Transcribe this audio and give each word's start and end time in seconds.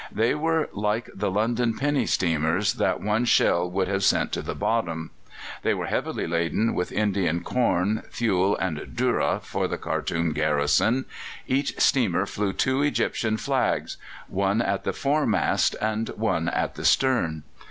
They 0.11 0.33
were 0.33 0.67
like 0.73 1.11
the 1.13 1.29
London 1.29 1.75
penny 1.77 2.07
steamers, 2.07 2.73
that 2.73 3.01
one 3.01 3.23
shell 3.25 3.69
would 3.69 3.87
have 3.87 4.03
sent 4.03 4.31
to 4.31 4.41
the 4.41 4.55
bottom. 4.55 5.11
They 5.61 5.75
were 5.75 5.85
heavily 5.85 6.25
laden 6.25 6.73
with 6.73 6.91
Indian 6.91 7.43
corn, 7.43 8.01
fuel, 8.09 8.57
and 8.57 8.95
dura 8.95 9.41
for 9.43 9.67
the 9.67 9.77
Khartoum 9.77 10.33
garrison. 10.33 11.05
Each 11.45 11.79
steamer 11.79 12.25
flew 12.25 12.51
two 12.51 12.81
Egyptian 12.81 13.37
flags, 13.37 13.97
one 14.27 14.59
at 14.59 14.85
the 14.85 14.93
foremast 14.93 15.75
and 15.79 16.09
one 16.17 16.49
at 16.49 16.73
the 16.73 16.83
stern. 16.83 17.43